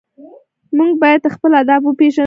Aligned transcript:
موږ 0.77 0.91
باید 1.01 1.31
خپل 1.35 1.51
ادب 1.61 1.81
وپېژنو. 1.85 2.19